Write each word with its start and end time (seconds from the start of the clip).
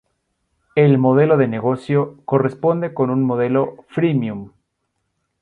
El 0.75 0.97
modelo 0.97 1.37
de 1.37 1.47
negocio 1.47 2.19
corresponde 2.25 2.91
con 2.91 3.11
un 3.11 3.23
modelo 3.23 3.85
Freemium. 3.89 4.51